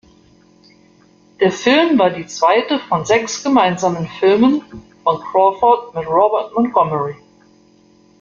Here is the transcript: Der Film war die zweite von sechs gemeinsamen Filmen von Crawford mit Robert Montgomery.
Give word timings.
Der 1.39 1.51
Film 1.51 1.99
war 1.99 2.09
die 2.09 2.25
zweite 2.25 2.79
von 2.79 3.05
sechs 3.05 3.43
gemeinsamen 3.43 4.07
Filmen 4.07 4.63
von 5.03 5.21
Crawford 5.21 5.93
mit 5.93 6.07
Robert 6.07 6.51
Montgomery. 6.55 7.17